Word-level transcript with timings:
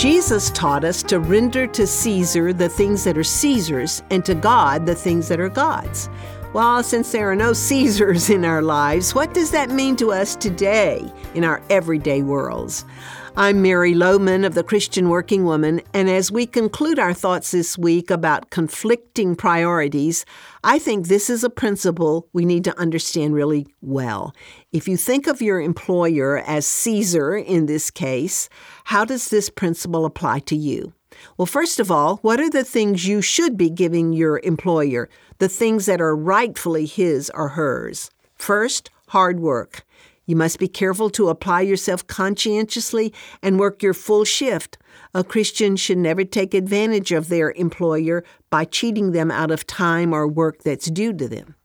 Jesus 0.00 0.48
taught 0.52 0.82
us 0.82 1.02
to 1.02 1.20
render 1.20 1.66
to 1.66 1.86
Caesar 1.86 2.54
the 2.54 2.70
things 2.70 3.04
that 3.04 3.18
are 3.18 3.22
Caesar's 3.22 4.02
and 4.08 4.24
to 4.24 4.34
God 4.34 4.86
the 4.86 4.94
things 4.94 5.28
that 5.28 5.38
are 5.38 5.50
God's. 5.50 6.08
Well, 6.52 6.82
since 6.82 7.12
there 7.12 7.30
are 7.30 7.36
no 7.36 7.52
Caesars 7.52 8.28
in 8.28 8.44
our 8.44 8.60
lives, 8.60 9.14
what 9.14 9.32
does 9.32 9.52
that 9.52 9.70
mean 9.70 9.94
to 9.96 10.10
us 10.10 10.34
today 10.34 11.00
in 11.32 11.44
our 11.44 11.62
everyday 11.70 12.22
worlds? 12.22 12.84
I'm 13.36 13.62
Mary 13.62 13.94
Lowman 13.94 14.44
of 14.44 14.54
the 14.54 14.64
Christian 14.64 15.10
Working 15.10 15.44
Woman, 15.44 15.80
and 15.94 16.10
as 16.10 16.32
we 16.32 16.46
conclude 16.46 16.98
our 16.98 17.14
thoughts 17.14 17.52
this 17.52 17.78
week 17.78 18.10
about 18.10 18.50
conflicting 18.50 19.36
priorities, 19.36 20.24
I 20.64 20.80
think 20.80 21.06
this 21.06 21.30
is 21.30 21.44
a 21.44 21.50
principle 21.50 22.28
we 22.32 22.44
need 22.44 22.64
to 22.64 22.76
understand 22.76 23.34
really 23.34 23.68
well. 23.80 24.34
If 24.72 24.88
you 24.88 24.96
think 24.96 25.28
of 25.28 25.40
your 25.40 25.60
employer 25.60 26.38
as 26.38 26.66
Caesar 26.66 27.36
in 27.36 27.66
this 27.66 27.92
case, 27.92 28.48
how 28.82 29.04
does 29.04 29.28
this 29.28 29.50
principle 29.50 30.04
apply 30.04 30.40
to 30.40 30.56
you? 30.56 30.94
Well, 31.36 31.46
first 31.46 31.80
of 31.80 31.90
all, 31.90 32.16
what 32.18 32.40
are 32.40 32.50
the 32.50 32.64
things 32.64 33.06
you 33.06 33.22
should 33.22 33.56
be 33.56 33.70
giving 33.70 34.12
your 34.12 34.40
employer? 34.42 35.08
the 35.40 35.48
things 35.48 35.86
that 35.86 36.00
are 36.00 36.14
rightfully 36.14 36.86
his 36.86 37.30
or 37.34 37.48
hers. 37.48 38.10
First, 38.36 38.90
hard 39.08 39.40
work. 39.40 39.84
You 40.26 40.36
must 40.36 40.60
be 40.60 40.68
careful 40.68 41.10
to 41.10 41.28
apply 41.28 41.62
yourself 41.62 42.06
conscientiously 42.06 43.12
and 43.42 43.58
work 43.58 43.82
your 43.82 43.94
full 43.94 44.24
shift. 44.24 44.78
A 45.12 45.24
Christian 45.24 45.74
should 45.74 45.98
never 45.98 46.24
take 46.24 46.54
advantage 46.54 47.10
of 47.10 47.28
their 47.28 47.50
employer 47.52 48.22
by 48.48 48.64
cheating 48.64 49.10
them 49.10 49.30
out 49.30 49.50
of 49.50 49.66
time 49.66 50.12
or 50.12 50.28
work 50.28 50.62
that's 50.62 50.90
due 50.90 51.12
to 51.14 51.26
them. 51.26 51.56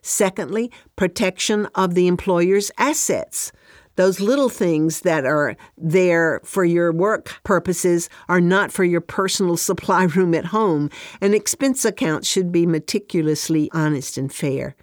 Secondly, 0.00 0.72
protection 0.96 1.66
of 1.76 1.94
the 1.94 2.08
employer's 2.08 2.72
assets. 2.76 3.52
Those 3.96 4.20
little 4.20 4.48
things 4.48 5.02
that 5.02 5.26
are 5.26 5.56
there 5.76 6.40
for 6.44 6.64
your 6.64 6.92
work 6.92 7.34
purposes 7.44 8.08
are 8.28 8.40
not 8.40 8.72
for 8.72 8.84
your 8.84 9.02
personal 9.02 9.56
supply 9.56 10.04
room 10.16 10.34
at 10.34 10.46
home. 10.46 10.90
An 11.20 11.34
expense 11.34 11.84
account 11.84 12.24
should 12.24 12.50
be 12.50 12.66
meticulously 12.66 13.70
honest 13.72 14.16
and 14.16 14.32
fair. 14.32 14.74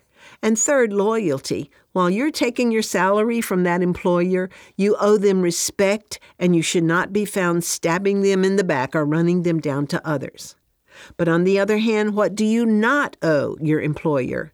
And 0.42 0.58
third, 0.58 0.94
loyalty. 0.94 1.72
While 1.92 2.10
you're 2.10 2.32
taking 2.32 2.72
your 2.72 2.84
salary 2.84 3.42
from 3.42 3.64
that 3.64 3.82
employer, 3.82 4.50
you 4.78 4.96
owe 5.00 5.18
them 5.18 5.42
respect 5.42 6.20
and 6.38 6.56
you 6.56 6.62
should 6.62 6.84
not 6.84 7.12
be 7.12 7.26
found 7.26 7.64
stabbing 7.64 8.22
them 8.22 8.46
in 8.46 8.56
the 8.56 8.64
back 8.64 8.96
or 8.96 9.06
running 9.06 9.42
them 9.42 9.60
down 9.60 9.88
to 9.88 10.08
others. 10.08 10.56
But 11.18 11.28
on 11.28 11.46
the 11.46 11.60
other 11.60 11.80
hand, 11.80 12.14
what 12.14 12.36
do 12.36 12.46
you 12.46 12.66
not 12.66 13.18
owe 13.22 13.58
your 13.60 13.82
employer? 13.82 14.54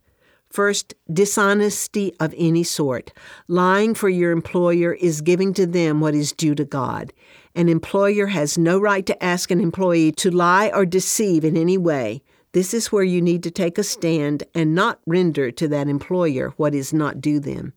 First, 0.56 0.94
dishonesty 1.12 2.14
of 2.22 2.34
any 2.38 2.64
sort. 2.64 3.12
Lying 3.50 3.94
for 3.94 4.08
your 4.08 4.32
employer 4.32 4.94
is 4.94 5.20
giving 5.20 5.54
to 5.56 5.66
them 5.66 6.00
what 6.00 6.16
is 6.16 6.32
due 6.32 6.56
to 6.56 6.64
God. 6.64 7.12
An 7.56 7.68
employer 7.68 8.28
has 8.28 8.58
no 8.58 8.80
right 8.80 9.06
to 9.06 9.22
ask 9.22 9.52
an 9.52 9.60
employee 9.60 10.14
to 10.14 10.32
lie 10.32 10.72
or 10.74 10.86
deceive 10.86 11.44
in 11.44 11.58
any 11.58 11.78
way. 11.78 12.22
This 12.54 12.74
is 12.74 12.90
where 12.90 13.04
you 13.04 13.22
need 13.22 13.44
to 13.44 13.52
take 13.52 13.78
a 13.78 13.84
stand 13.84 14.44
and 14.54 14.74
not 14.74 15.02
render 15.06 15.52
to 15.52 15.68
that 15.68 15.90
employer 15.90 16.54
what 16.56 16.74
is 16.74 16.94
not 16.94 17.20
due 17.20 17.42
them. 17.42 17.74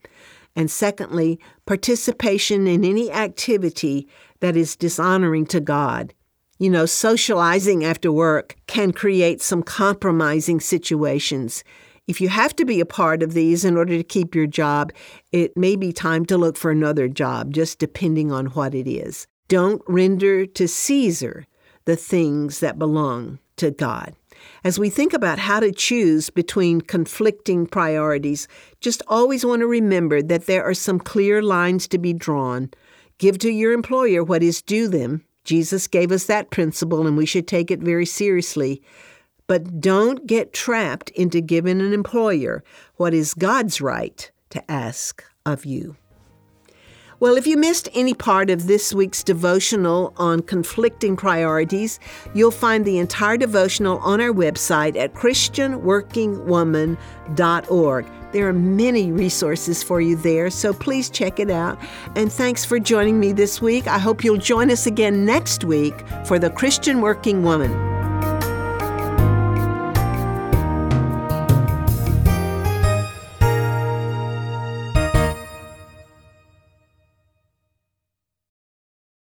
And 0.54 0.70
secondly, 0.70 1.40
participation 1.66 2.68
in 2.68 2.84
any 2.84 3.10
activity 3.10 4.06
that 4.38 4.56
is 4.56 4.76
dishonoring 4.76 5.46
to 5.46 5.58
God. 5.58 6.14
You 6.60 6.70
know, 6.70 6.86
socializing 6.86 7.84
after 7.84 8.12
work 8.12 8.54
can 8.68 8.92
create 8.92 9.42
some 9.42 9.64
compromising 9.64 10.60
situations. 10.60 11.64
If 12.09 12.23
you 12.23 12.31
have 12.31 12.56
to 12.56 12.64
be 12.64 12.81
a 12.81 12.87
part 12.87 13.23
of 13.23 13.34
these 13.34 13.67
in 13.67 13.77
order 13.77 13.97
to 13.98 14.03
keep 14.03 14.34
your 14.34 14.47
job, 14.47 14.92
it 15.31 15.55
may 15.59 15.77
be 15.77 15.92
time 15.92 16.25
to 16.27 16.39
look 16.39 16.56
for 16.56 16.70
another 16.70 17.06
job, 17.06 17.53
just 17.53 17.78
depending 17.78 18.33
on 18.33 18.47
what 18.47 18.75
it 18.75 18.91
is. 18.91 19.27
Don't 19.48 19.83
render 19.87 20.47
to 20.47 20.67
Caesar 20.67 21.47
the 21.84 21.97
things 21.97 22.61
that 22.61 22.79
belong 22.79 23.39
to 23.56 23.70
God. 23.70 24.14
As 24.64 24.79
we 24.79 24.89
think 24.89 25.12
about 25.12 25.39
how 25.39 25.61
to 25.61 25.70
choose 25.70 26.31
between 26.31 26.80
conflicting 26.80 27.67
priorities, 27.67 28.48
just 28.80 29.02
always 29.07 29.45
want 29.45 29.61
to 29.61 29.67
remember 29.67 30.23
that 30.23 30.47
there 30.47 30.64
are 30.64 30.74
some 30.74 30.98
clear 30.98 31.42
lines 31.42 31.86
to 31.89 31.98
be 31.98 32.14
drawn. 32.14 32.70
Give 33.18 33.36
to 33.39 33.51
your 33.51 33.73
employer 33.73 34.24
what 34.24 34.42
is 34.42 34.63
due 34.63 34.89
them. 34.89 35.24
Jesus 35.45 35.86
gave 35.86 36.11
us 36.11 36.24
that 36.24 36.51
principle, 36.51 37.07
and 37.07 37.18
we 37.18 37.27
should 37.27 37.47
take 37.47 37.70
it 37.70 37.80
very 37.80 38.07
seriously. 38.07 38.80
But 39.48 39.81
don't 39.81 40.27
get 40.27 40.53
trapped 40.53 41.11
into 41.11 41.41
giving 41.41 41.81
an 41.81 41.92
employer 41.92 42.63
what 42.97 43.13
is 43.13 43.35
God's 43.35 43.81
right 43.81 44.31
to 44.51 44.70
ask 44.70 45.25
of 45.45 45.64
you. 45.64 45.97
Well, 47.20 47.36
if 47.36 47.48
you 47.48 47.57
missed 47.57 47.89
any 47.95 48.14
part 48.14 48.48
of 48.48 48.69
this 48.69 48.95
week's 48.95 49.25
devotional 49.25 50.14
on 50.19 50.42
conflicting 50.42 51.17
priorities, 51.17 51.98
you'll 52.33 52.53
find 52.53 52.85
the 52.85 52.98
entire 52.98 53.36
devotional 53.36 53.98
on 53.98 54.20
our 54.20 54.33
website 54.33 54.97
at 54.97 55.14
ChristianWorkingWoman.org. 55.14 58.07
There 58.30 58.47
are 58.47 58.53
many 58.53 59.11
resources 59.11 59.83
for 59.83 60.01
you 60.01 60.15
there, 60.15 60.48
so 60.48 60.73
please 60.73 61.11
check 61.11 61.41
it 61.41 61.51
out. 61.51 61.77
And 62.15 62.33
thanks 62.33 62.65
for 62.65 62.79
joining 62.79 63.19
me 63.19 63.33
this 63.33 63.61
week. 63.61 63.89
I 63.89 63.98
hope 63.98 64.23
you'll 64.23 64.36
join 64.36 64.70
us 64.70 64.86
again 64.86 65.25
next 65.25 65.65
week 65.65 65.95
for 66.25 66.39
the 66.39 66.51
Christian 66.51 67.01
Working 67.01 67.42
Woman. 67.42 67.87